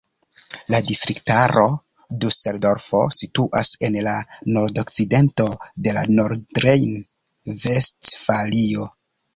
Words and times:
La 0.73 0.77
distriktaro 0.85 1.65
Duseldorfo 2.23 3.01
situas 3.19 3.75
en 3.89 3.99
la 4.09 4.15
nordokcidento 4.57 5.47
de 5.89 5.95
Nordrejn-Vestfalio. 6.19 8.91